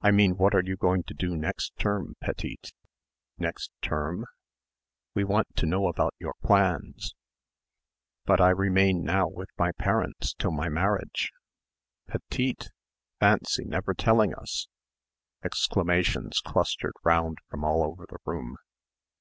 [0.00, 2.72] "I mean what are you going to do next term, petite?"
[3.38, 4.26] "Next term?"
[5.14, 7.14] "We want to know about your plans."
[8.24, 11.30] "But I remain now with my parents till my marriage!"
[12.08, 12.72] "Petite!!!
[13.20, 14.66] Fancy never telling us."
[15.44, 18.56] Exclamations clustered round from all over the room.